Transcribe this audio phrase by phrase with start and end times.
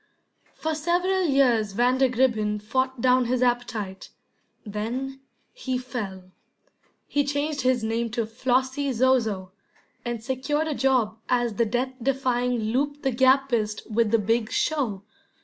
[0.55, 4.09] For several years Vandergribbin fought down his appetite.
[4.65, 5.19] Then
[5.53, 6.31] he fell.
[7.05, 9.51] He changed his name to Flossy Zozo,
[10.03, 15.03] and secured a job as the death defying loop the gappist with the big show.